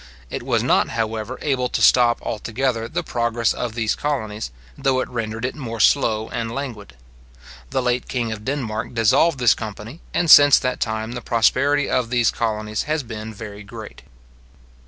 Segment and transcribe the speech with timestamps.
[0.31, 5.07] It was not, however, able to stop altogether the progress of these colonies, though it
[5.07, 6.95] rendered it more slow and languid.
[7.69, 12.09] The late king of Denmark dissolved this company, and since that time the prosperity of
[12.09, 14.01] these colonies has been very great.